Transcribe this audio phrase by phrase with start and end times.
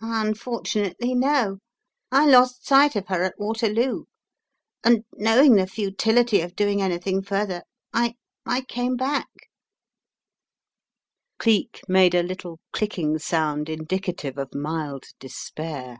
[0.00, 1.58] "Unfortunately, no,
[2.10, 4.04] I lost sight of her at Waterloo,
[4.82, 8.14] and knowing the futility of doing anything further— I—
[8.46, 9.28] I came back"
[11.38, 15.98] Cleek made a little clicking sound indicative of mild despair.